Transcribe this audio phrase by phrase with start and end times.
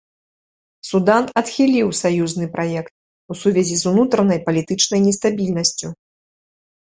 [0.91, 2.89] Судан адхіліў саюзны праект,
[3.35, 5.87] у сувязі з унутранай палітычнай нестабільнасцю.